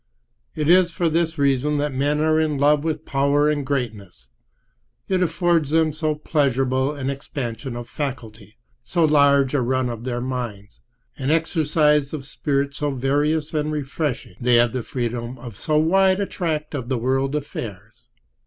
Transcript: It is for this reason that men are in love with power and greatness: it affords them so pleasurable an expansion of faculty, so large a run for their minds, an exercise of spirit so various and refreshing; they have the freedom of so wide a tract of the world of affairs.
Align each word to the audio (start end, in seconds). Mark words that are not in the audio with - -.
It 0.55 0.67
is 0.67 0.91
for 0.91 1.09
this 1.09 1.37
reason 1.37 1.77
that 1.77 1.93
men 1.93 2.21
are 2.21 2.39
in 2.39 2.57
love 2.57 2.83
with 2.83 3.05
power 3.05 3.47
and 3.47 3.63
greatness: 3.63 4.29
it 5.07 5.21
affords 5.21 5.69
them 5.69 5.93
so 5.93 6.15
pleasurable 6.15 6.91
an 6.95 7.11
expansion 7.11 7.75
of 7.75 7.87
faculty, 7.87 8.57
so 8.83 9.05
large 9.05 9.53
a 9.53 9.61
run 9.61 9.89
for 9.89 9.97
their 9.97 10.19
minds, 10.19 10.79
an 11.19 11.29
exercise 11.29 12.13
of 12.13 12.25
spirit 12.25 12.73
so 12.73 12.89
various 12.89 13.53
and 13.53 13.71
refreshing; 13.71 14.37
they 14.41 14.55
have 14.55 14.73
the 14.73 14.81
freedom 14.81 15.37
of 15.37 15.55
so 15.55 15.77
wide 15.77 16.19
a 16.19 16.25
tract 16.25 16.73
of 16.73 16.89
the 16.89 16.97
world 16.97 17.35
of 17.35 17.43
affairs. 17.43 18.07